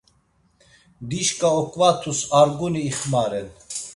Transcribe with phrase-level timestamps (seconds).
[1.09, 3.47] Dişka oǩvatus arguni ixmaren.